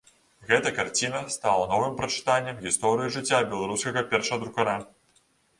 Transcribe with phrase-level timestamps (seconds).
[0.51, 4.75] Гэта карціна стала новым прачытаннем гісторыі жыцця беларускага першадрукара.